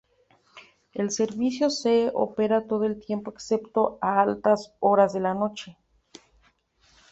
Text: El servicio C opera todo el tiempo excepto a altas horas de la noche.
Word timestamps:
El 0.95 1.11
servicio 1.11 1.69
C 1.69 2.09
opera 2.15 2.65
todo 2.65 2.85
el 2.85 2.99
tiempo 2.99 3.29
excepto 3.29 3.99
a 4.01 4.19
altas 4.19 4.73
horas 4.79 5.13
de 5.13 5.19
la 5.19 5.35
noche. 5.35 5.77